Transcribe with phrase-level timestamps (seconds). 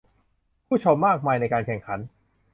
[0.67, 1.99] ผู้ชมมากมายในการแข่งขัน